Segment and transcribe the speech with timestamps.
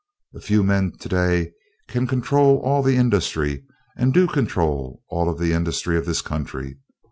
[0.33, 1.51] A few men today
[1.87, 3.63] can control all the industry
[3.95, 6.79] and do control all of the industry of this country.